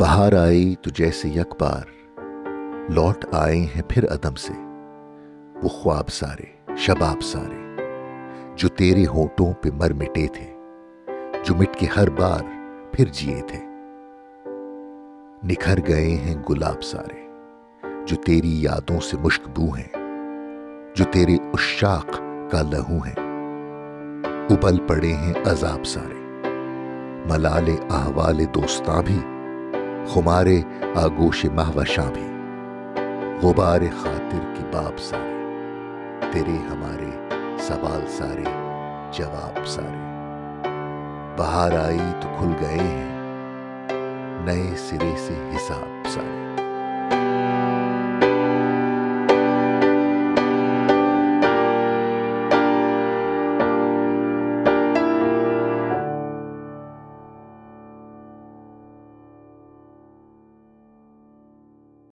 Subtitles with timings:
[0.00, 1.82] بہار آئی تو جیسے یک بار۔
[2.90, 4.52] لوٹ آئے ہیں پھر عدم سے۔
[5.62, 7.76] وہ خواب سارے، شباب سارے۔
[8.56, 10.54] جو تیرے ہونٹوں پہ مر مٹے تھے،
[11.44, 12.40] جو مٹ کے ہر بار
[12.92, 13.58] پھر جیے تھے۔
[15.44, 17.28] نکھر گئے ہیں گلاب سارے۔
[18.06, 19.94] جو تیری یادوں سے مشک بو ہیں،
[20.94, 23.20] جو تیرے اشاق کا لہو ہیں۔
[24.50, 26.48] ابل پڑے ہیں عذاب سارے۔
[27.32, 29.18] ملال احوال دوستاں بھی
[30.08, 30.62] خمارے
[30.94, 32.26] آگوش مہوشاں بھی
[33.42, 35.34] غبار خاطر کی باب سارے،
[36.30, 38.44] تیرے ہمارے سوال سارے،
[39.12, 40.10] جواب سارے۔
[41.38, 43.20] بہار آئی تو کھل گئے ہیں،
[44.44, 46.40] نئے سرے سے حساب سارے۔